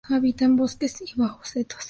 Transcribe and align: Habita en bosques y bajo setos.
Habita 0.09 0.45
en 0.45 0.55
bosques 0.55 0.99
y 1.01 1.13
bajo 1.15 1.45
setos. 1.45 1.79